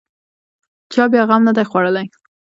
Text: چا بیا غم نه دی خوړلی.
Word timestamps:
چا 0.93 1.03
بیا 1.11 1.23
غم 1.29 1.41
نه 1.47 1.53
دی 1.57 1.63
خوړلی. 1.69 2.07